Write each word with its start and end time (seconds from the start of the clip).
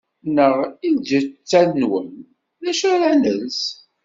Neɣ 0.35 0.55
i 0.87 0.89
lǧetta-nwen: 0.95 2.11
D 2.61 2.63
acu 2.71 2.85
ara 2.93 3.09
nels? 3.13 3.61